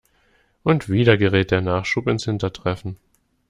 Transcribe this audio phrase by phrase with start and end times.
[0.63, 2.97] Und wieder gerät der Nachschub ins hintertreffen.